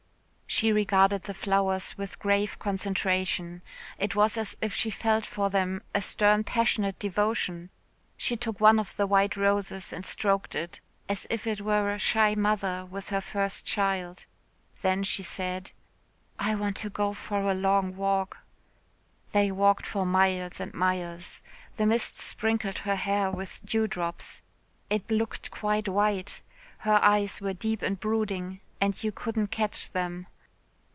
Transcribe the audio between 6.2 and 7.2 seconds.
passionate